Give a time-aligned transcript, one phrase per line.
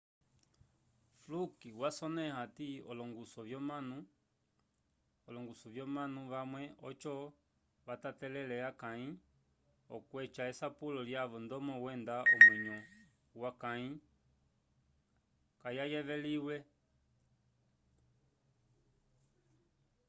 [1.23, 2.67] fluk wasonẽha hati
[5.27, 7.13] olongusu vyomanu vamwe oco
[7.87, 9.09] vatatelele akãyi
[9.95, 12.77] okweca esapulo lyavo ndomo wenda omwenyo
[13.41, 13.91] wakãyi
[15.61, 16.57] kayayeveliwile